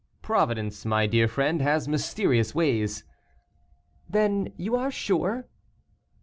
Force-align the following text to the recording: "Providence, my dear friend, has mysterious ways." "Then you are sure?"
"Providence, 0.23 0.83
my 0.83 1.05
dear 1.05 1.27
friend, 1.27 1.61
has 1.61 1.87
mysterious 1.87 2.55
ways." 2.55 3.03
"Then 4.09 4.51
you 4.57 4.75
are 4.75 4.89
sure?" 4.89 5.45